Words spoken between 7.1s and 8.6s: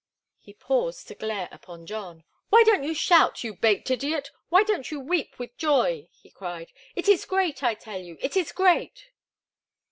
great, I tell you! It is